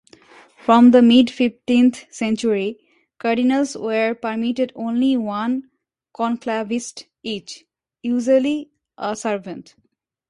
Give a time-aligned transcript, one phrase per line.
[0.57, 2.79] From the mid-fifteenth century,
[3.19, 5.69] cardinals were permitted only one
[6.11, 7.65] conclavist each,
[8.01, 9.75] usually a servant.